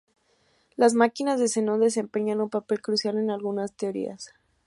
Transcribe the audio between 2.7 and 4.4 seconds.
crucial en algunas teorías.